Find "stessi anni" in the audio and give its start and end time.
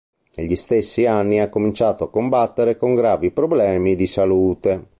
0.55-1.37